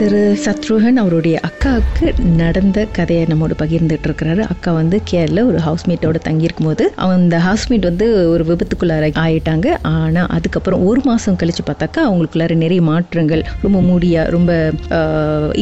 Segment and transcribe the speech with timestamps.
[0.00, 2.06] திரு சத்ருகன் அவருடைய அக்காவுக்கு
[2.36, 8.06] நடந்த கதையை நம்மோடு பகிர்ந்துட்டு இருக்கிறாரு அக்கா வந்து கேரள ஒரு ஹவுஸ்மேட்டோட தங்கியிருக்கும் போது அந்த ஹவுஸ்மேட் வந்து
[8.32, 9.66] ஒரு விபத்துக்குள்ளார ஆயிட்டாங்க.
[9.96, 14.52] ஆனா அதுக்கப்புறம் ஒரு மாசம் கழிச்சு பார்த்தாக்கா அவங்களுக்குள்ளார நிறைய மாற்றங்கள் ரொம்ப மூடியா ரொம்ப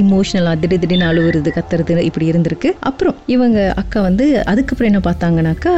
[0.02, 2.72] இமோஷனலா திடீர் திடீர்னு அழுவுறது கத்துறது இப்படி இருந்திருக்கு.
[2.90, 5.74] அப்புறம் இவங்க அக்கா வந்து அதுக்கப்புறம் என்ன பார்த்தாங்கனாக்கா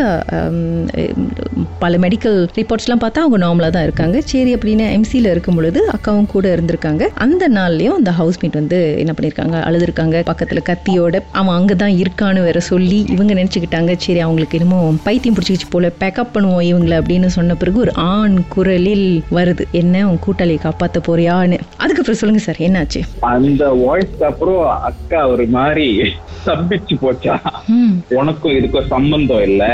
[1.85, 4.17] பல மெடிக்கல் ரிப்போர்ட்ஸ்லாம் பார்த்தா அவங்க நார்மலாக தான் இருக்காங்க.
[4.34, 7.02] சரி அப்படின்னு எம்சியில் இருக்கும் பொழுது அக்காவும் கூட இருந்திருக்காங்க.
[7.27, 10.17] அந்த நாள்லயும் அந்த ஹவுஸ்மேட் வந்து என்ன பண்ணியிருக்காங்க அழுதுருக்காங்க.
[10.31, 13.95] பக்கத்தில் கத்தியோட அவன் அங்கே தான் இருக்கான்னு வேற சொல்லி இவங்க நினச்சிக்கிட்டாங்க.
[14.05, 19.09] சரி அவங்களுக்கு என்னமோ பைத்தியம் பிடிச்சிக்கிச்சு போல பேக்கப் பண்ணுவோம் இவங்கள அப்படின்னு சொன்ன பிறகு ஒரு ஆண் குரலில்
[19.39, 19.67] வருது.
[19.83, 21.59] என்ன உன் கூட்டாளியை காப்பாற்ற போறியான்னு?
[21.83, 23.03] அதுக்கப்புறம் சொல்லுங்க சார் என்னாச்சு?
[23.35, 25.89] அந்த வாய்ஸ்க்கு அப்புறம் அக்கா ஒரு மாதிரி
[26.47, 27.35] தப்பிச்சு போச்சா?
[28.19, 29.65] உனக்கும் இதுக்கும் சம்பந்தம் இல்ல.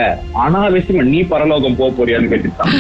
[0.45, 2.73] அனாவசியமா நீ பரலோகம் போக போறியான்னு கேட்டுட்டான்.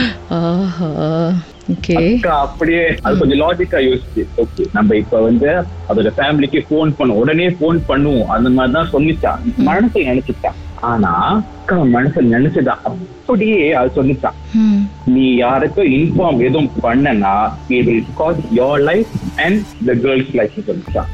[2.36, 4.22] அப்படியே அது கொஞ்சம் லாஜிக்கா யோசிச்சு.
[4.36, 5.48] ஓகே நம்ம இப்ப வந்து
[5.88, 8.28] அதோட ஃபேமிலிக்கு ஃபோன் பண்ணும் உடனே ஃபோன் பண்ணுவோம்.
[8.28, 11.12] அந்த மாதிரிதான் சொன்னிச்சான் மனசுல நினைச்சுட்டான் ஆனா
[11.58, 14.82] அக்கா மனசுல நினைச்சதா அப்படியே அது சொன்னிச்சான் ம்.
[15.06, 17.34] நீ யாருக்கும் இன்ஃபார்ம் எதுவும் பண்ணனா
[17.70, 21.10] it will cause your life and the girls life சொல்லிச்சான்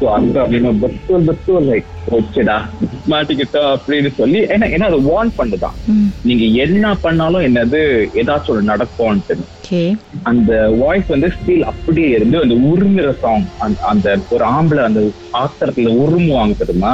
[0.00, 0.70] ஸோ அந்த அப்படின்னு
[1.26, 2.56] பஸ்டோ லைக் ஓகேடா.
[3.10, 5.76] மாட்டிக்கிட்டோம் அப்படின்னு சொல்லி ஏன்னா ஏன்னா அதை வார்ன் பண்ணுதான்.
[6.24, 7.80] நீங்க என்ன பண்ணாலும் என்னது
[8.20, 9.36] ஏதாச்சும் ஒன்று நடக்கும்ட்டு
[10.22, 13.46] அந்த வாய்ஸ் வந்து ஸ்டில் அப்படியே இருந்து அந்த உருமுற சாங்
[13.90, 15.02] அந்த ஒரு ஆம்பளை அந்த
[15.40, 16.92] ஆத்திரத்துல உருமுவாங்க தெரியுமா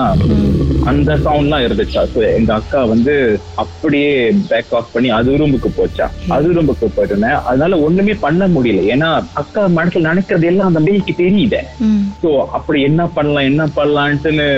[0.91, 2.03] அந்த சவுண்ட்லாம் இருந்துச்சா.
[2.13, 3.15] ஸோ எங்க அக்கா வந்து
[3.63, 4.13] அப்படியே
[4.51, 6.07] பேக் ஆஃப் பண்ணி அது ரூமுக்கு போச்சா.
[6.37, 8.83] அது ரூமுக்கு போயிட்டேன் அதனால ஒண்ணுமே பண்ண முடியல.
[8.95, 9.11] ஏன்னா
[9.43, 11.63] அக்கா மனசுல நினைக்கிறது எல்லாம் அந்த மேய்க்கு தெரியுதே.
[12.23, 14.49] சோ அப்படி என்ன பண்ணலாம் என்ன பண்ணலான்ட்டுன்னு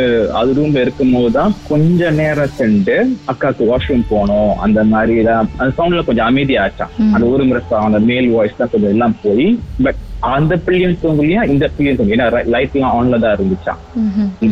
[0.40, 2.96] அது ரூம்ல இருக்கும் போதுதான் கொஞ்ச நேரம் சென்று
[3.32, 4.52] அக்காவுக்கு வாஷ்ரூம் போனோம்.
[4.66, 5.48] அந்த மாதிரி தான்.
[5.60, 9.46] அந்த சவுண்ட்ல கொஞ்சம் அமைதியாச்சான் அந்த ஒரு முறை sound, அந்த மேல் வாய்ஸ் தான் கொஞ்சம் எல்லாம் போய்
[9.84, 10.00] பட்
[10.32, 11.40] அந்த பிள்ளையும் தூங்கலையா?
[11.52, 12.16] இந்த பிள்ளையும் தூங்கலையா?
[12.18, 13.80] ஏன்னா லைட் எல்லாம் ஆன்ல தான் இருந்துச்சான்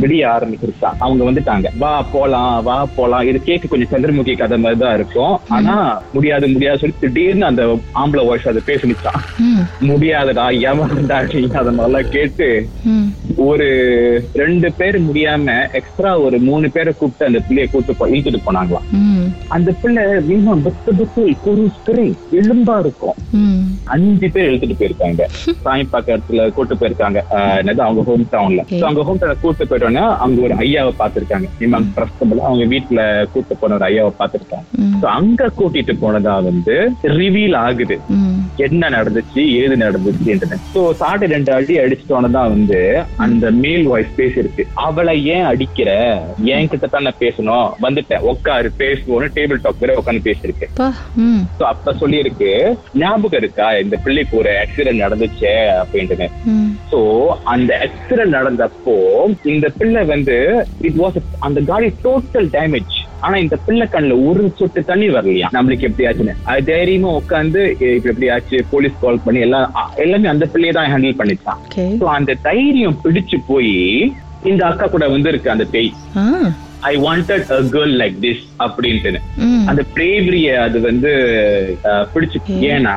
[0.02, 1.69] விடிய ஆரம்பிச்சிருச்சா அவங்க வந்துட்டாங்க.
[1.82, 3.26] வா போலாம் வா போலாம்.
[3.30, 5.34] இது கேட்க கொஞ்சம் சந்திரமுகி கதை மாதிரி தான் இருக்கும்.
[5.56, 5.76] ஆனா
[6.14, 7.64] முடியாது முடியாது சொல்லி திடீர்னு அந்த
[8.02, 9.20] ஆம்பளை வாய்ஸ் அதை பேசினிச்சான்
[9.91, 11.19] முடியாதுடா ஏமாடா
[11.62, 12.48] அந்த மாதிரிலாம் கேட்டு
[13.44, 13.66] ஒரு
[14.34, 18.86] ரெண்டு பேர் முடியாம எக்ஸ்ட்ரா ஒரு மூணு பேரை கூப்பிட்டு அந்த பிள்ளைய கூட்டு போ இழுத்துட்டு போனாங்களாம்.
[19.48, 23.14] அந்த பிள்ளை மீண்டும் பத்து பத்து குரு ஸ்திரி எலும்பா இருக்கும்.
[23.84, 25.22] அஞ்சு பேர் இழுத்துட்டு போயிருக்காங்க.
[25.64, 27.20] சாயப்பாக்கத்துல கூட்டு போயிருக்காங்க.
[27.60, 32.38] என்னது அவங்க ஹோம் டவுன்ல அவங்க ஹோம் டவுன்ல கூட்டு போயிட்டோன்னா அங்க ஒரு ஐயாவை பாத்திருக்காங்க இமாம் பிரஸ்தபிள்
[32.38, 34.31] அவங்க வீட்டுல கூட்டு போன ஒரு ஐயாவை
[35.00, 37.98] So, அங்க கூட்டிட்டு போனதா வந்து ரிவீல் ஆகுது.
[38.56, 43.02] என்ன நடந்துச்சு ஏது நடந்துச்சு சோ சாட்டை ரெண்டு அடி அடிச்சிட்டோன்னதான் வந்து
[43.32, 45.91] அந்த மேல் வாய்ஸ் பேசிருக்கு அவளை ஏன் அடிக்கிற?
[46.54, 47.69] என் கிட்ட தானே பேசணும்.
[47.82, 48.25] வந்துட்டேன்.
[48.31, 50.66] உட்காரு பேசுவோம்னு டேபிள் டாக் வேற உட்காந்து பேசிருக்கு
[51.72, 52.50] அப்ப சொல்லியிருக்கு
[52.94, 53.69] ஞாபகம் இருக்கா?
[53.84, 56.28] இந்த பிள்ளைக்கு ஒரு ஆக்சிடென்ட் நடந்துச்சே அப்படின்ட்டு
[56.93, 57.00] சோ
[57.54, 58.97] அந்த ஆக்சிடென்ட் நடந்தப்போ
[59.54, 60.37] இந்த பிள்ளை வந்து
[60.81, 65.48] இட் வாஸ் அந்த காடி டோட்டல் டேமேஜ் ஆனா இந்த பிள்ளை கண்ணுல ஒரு சொட்டு தண்ணி வரலையா?
[65.56, 67.60] நம்மளுக்கு எப்படி ஆச்சுன்னு அது தைரியமா உட்காந்து
[67.92, 69.66] இப்ப எப்படி ஆச்சு போலீஸ் கால் பண்ணி எல்லாம்
[69.98, 71.60] எல்லாமே அந்த பிள்ளையை தான் ஹேண்டில் பண்ணிட்டான்
[72.14, 73.74] அந்த தைரியம் பிடிச்சு போய்
[74.44, 75.90] இந்த அக்கா கூட வந்திருக்கு அந்த பேய்.
[76.84, 79.10] I wanted a girl like this அப்படின்ட்டு
[79.68, 81.10] அந்த பிரேவரிய அது வந்து
[82.12, 82.38] பிடிச்சு
[82.70, 82.94] ஏன்னா.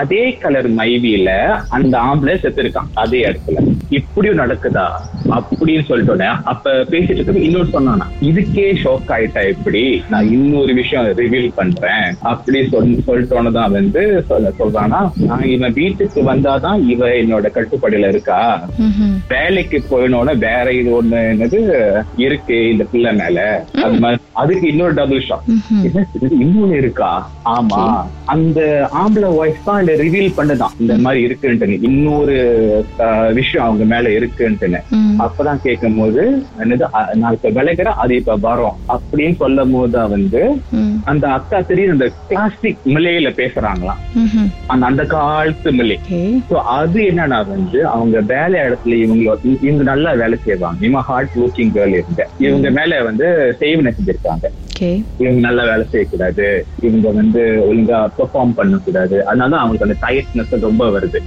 [0.00, 1.30] அதே கலர் மைவியில
[1.70, 3.56] அந்த ஆம்பளை செத்து இருக்கான் அதே இடத்துல.
[3.90, 4.86] இப்படியும் நடக்குதா?
[5.30, 10.02] அப்படின்னு சொல்லிட்டோன்னே அப்ப பேசிட்டு இருக்க இன்னொரு சொன்னானா இதுக்கே ஷாக் ஆயிட்டா எப்படி?
[10.10, 12.14] நான் இன்னொரு விஷயம் ரிவீல் பண்றேன்.
[12.20, 18.68] அப்படி சொல் சொல்லிட்டோன்னதான் வந்து சொல்ல சொல்றானா நான் இவன் வீட்டுக்கு வந்தாதான் இவ என்னோட கட்டுப்பாடுல இருக்கா?
[19.28, 21.60] வேலைக்கு போயினோட வேற இது ஒண்ணு என்னது
[22.16, 23.64] இருக்கு இந்த பிள்ளை மேல.
[23.82, 25.48] அது மாதிரி அதுக்கு இன்னொரு டபுள் ஷாக்
[26.44, 27.10] இன்னொன்னு இருக்கா?
[27.54, 27.80] ஆமா.
[28.34, 28.60] அந்த
[29.00, 30.74] ஆம்பளை வாய்ஸ் தான் இந்த ரிவீல் பண்ணுதான்.
[30.82, 32.36] இந்த மாதிரி இருக்குன்ட்டு இன்னொரு
[33.38, 34.80] விஷயம் அவங்க மேல இருக்குன்ட்டுன்னு.
[35.24, 36.22] அப்பதான் கேட்கும் போது
[37.20, 38.78] நான் இப்ப விளைக்கிறேன் அது இப்ப வரும்.
[38.94, 40.42] அப்படின்னு சொல்லும் போதுதான் வந்து
[41.12, 44.00] அந்த அக்கா தெரியும் அந்த கிளாசிக் மில்லையில பேசுறாங்களாம்.
[44.72, 45.98] அந்த அந்த காலத்து மில்லை.
[46.50, 49.36] சோ அது என்னன்னா வந்து அவங்க வேலை இடத்துல இவங்கள
[49.66, 50.80] இவங்க நல்லா வேலை செய்வாங்க.
[50.86, 53.26] இவங்க ஹார்ட் ஒர்க்கிங் கேர்ள் இருந்த இவங்க மேல வந்து
[53.62, 54.48] செய்வனை செஞ்சிருக்காங்க ஓகே
[55.18, 56.46] இவங்க நல்லா வேலை செய்யக்கூடாது.
[56.86, 59.16] இவங்க வந்து ஒழுங்கா பெர்ஃபார்ம் பண்ணக்கூடாது.
[59.26, 61.20] அதனால அவங்களுக்கு அந்த டயர்ட்னஸ் ரொம்ப வருது.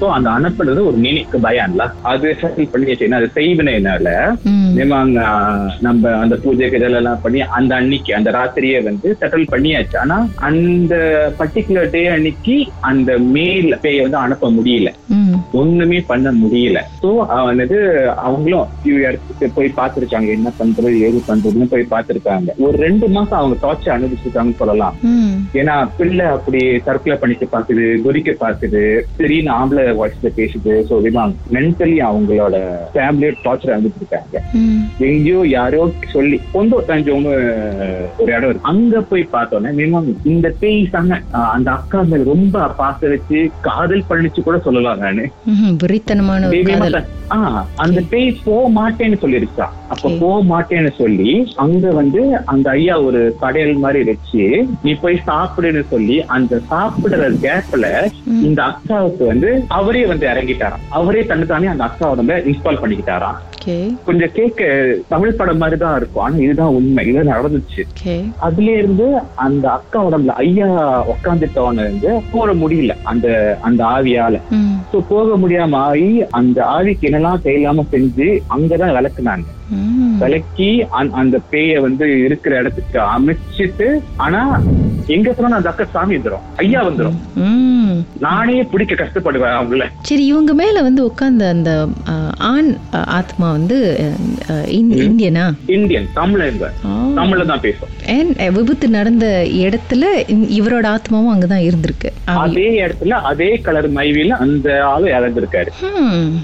[0.00, 4.08] சோ அந்த அனுப்புறது ஒரு நினைக்கு பயம்ல அது செட்டில் பண்ணி அது செய்வினைனால
[5.80, 9.96] நம்ம அந்த பூஜைக்கு இதெல்லாம் பண்ணி அந்த அன்னைக்கு அந்த ராத்திரியே வந்து செட்டில் பண்ணியாச்சு.
[9.96, 10.16] ஆனா
[10.48, 10.94] அந்த
[11.40, 12.56] பர்டிகுலர் டே அன்னைக்கு
[12.90, 14.90] அந்த மேல் பேயை வந்து அனுப்ப முடியல.
[15.60, 16.78] ஒண்ணுமே பண்ண முடியல.
[17.02, 17.08] சோ
[17.50, 17.78] வந்து
[18.26, 18.68] அவங்களும்
[19.06, 20.28] இடத்துக்கு போய் பார்த்திருக்காங்க.
[20.36, 22.50] என்ன பண்றது ஏது பண்றதுன்னு போய் பார்த்திருக்காங்க.
[22.66, 24.96] ஒரு ரெண்டு மாசம் அவங்க டார்ச்சர் அனுபவிச்சிருக்காங்கன்னு சொல்லலாம்.
[25.60, 28.82] ஏன்னா பிள்ளை அப்படி தற்கொலை பண்ணிக்க பாக்குது குதிக்க பாக்குது
[29.18, 30.74] திடீர்னு ஆம்பளை வாய்ஸ்ல பேசுது.
[30.90, 32.56] சோ இதுதான் மென்டலி அவங்களோட
[32.96, 34.42] ஃபேமிலியை டார்ச்சர் அனுப்பிச்சிருக்காங்க
[35.10, 35.82] எங்கேயோ யாரோ
[36.14, 37.32] சொல்லி கொண்டு தஞ்சோன்னு
[38.22, 38.68] ஒரு இடம் இருக்கு.
[38.72, 41.14] அங்க போய் பார்த்தோன்னே மினிமம் இந்த பேய் தாங்க
[41.54, 45.24] அந்த அக்கா மேல ரொம்ப பாச வச்சு காதல் பண்ணிச்சு கூட சொல்லலாம் நானு.
[45.82, 46.50] வெறித்தனமான
[47.76, 50.10] அந்த பேய் போக மாட்டேன்னு சொல்லிருச்சா அப்ப.
[50.20, 54.44] போக மாட்டேன்னு சொல்லி அங்க வந்து அந்த ஐயா ஒரு கடையல் மாதிரி வச்சு
[54.82, 57.86] நீ போய் சாப்பிடுன்னு சொல்லி அந்த சாப்பிடுற கேப்ல.
[58.42, 60.84] இந்த அக்காவுக்கு வந்து அவரே வந்து இறங்கிட்டாராம்.
[60.90, 63.38] அவரே தன்னைத்தானே அந்த அக்கா உடம்ப இன்ஸ்டால் பண்ணிக்கிட்டாராம்.
[64.04, 64.62] கொஞ்சம் கேட்க
[65.08, 66.24] தமிழ் படம் மாதிரி தான் இருக்கும்.
[66.24, 67.06] ஆனா இதுதான் உண்மை.
[67.06, 67.82] இது நடந்துச்சு.
[68.38, 70.68] அதுல இருந்து அந்த அக்கா உடம்புல ஐயா
[71.14, 72.96] உக்காந்துட்டவன இருந்து போற முடியல.
[73.02, 74.36] அந்த அந்த ஆவியால.
[74.92, 79.44] சோ போக முடியாம ஆகி அந்த ஆவிக்கு என்னெல்லாம் செய்யலாம செஞ்சு அங்கதான் விளக்குனாங்க.
[80.18, 84.60] விளக்கி அந்த- பேய வந்து இருக்கிற இடத்துக்கு அமைச்சிட்டு ஆனா
[85.06, 86.40] எங்க சொன்னா அந்த அக்கா சாமி வந்துரும்.
[86.56, 87.14] ஐயா வந்துரும்.
[87.34, 88.04] ம்.
[88.18, 89.82] நானே பிடிக்க கஷ்டப்படுவேன் அவங்கள.
[90.02, 91.88] சரி இவங்க மேல வந்து உட்கார்ந்த அந்த
[92.38, 93.98] ஆண் ஆத்மா வந்து
[94.66, 95.54] இந்தியனா?
[95.66, 97.06] இந்தியன் தமிழங்க ஆ.
[97.06, 100.04] தமிழ்ல தான் பேசும் And, அ, விபத்து நடந்த இடத்துல
[100.50, 102.08] இவரோட ஆத்மாவும் அங்கதான் இருந்திருக்கு.
[102.24, 105.70] அதே இடத்துல அதே கலர் மைவில அந்த ஆளு இறந்திருக்காரு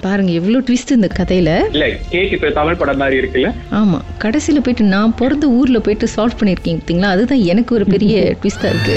[0.00, 1.50] பாருங்க எவ்வளவு ட்விஸ்ட் இந்த கதையில.
[1.72, 3.50] இல்ல கேக் இப்ப தமிழ் படம் மாதிரி இருக்குல்ல?
[3.72, 7.10] ஆமா கடைசியில போயிட்டு நான் பிறந்த ஊர்ல போயிட்டு சால்வ் பண்ணிருக்கீங்க பாத்தீங்களா?
[7.10, 8.96] அதுதான் எனக்கு ஒரு பெரிய ட்விஸ்டா இருக்கு.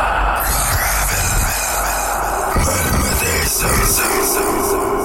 [3.51, 5.00] Sir, sir, sir, sir.